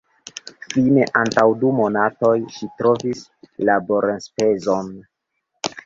Fine 0.71 1.03
antaŭ 1.19 1.43
du 1.65 1.73
monatoj 1.81 2.33
ŝi 2.57 2.71
trovis 2.83 3.25
laborenspezon. 3.71 4.95